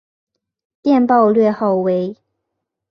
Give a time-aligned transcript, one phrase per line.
[0.81, 2.17] 电报略号为。